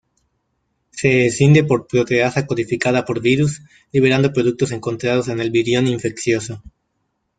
[0.89, 3.61] Se escinde por proteasa codificada por virus,
[3.93, 6.63] liberando productos encontrados en el virión infeccioso.